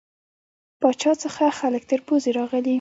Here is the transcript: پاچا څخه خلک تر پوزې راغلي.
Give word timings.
پاچا 0.81 1.11
څخه 1.23 1.43
خلک 1.59 1.83
تر 1.89 1.99
پوزې 2.07 2.31
راغلي. 2.39 2.69